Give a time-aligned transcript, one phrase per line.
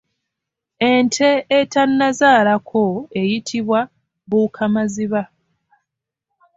[0.91, 1.29] Ente
[1.59, 2.83] etannazaalako
[3.19, 3.79] eyitibwa
[4.27, 5.21] Bbuukamaziba.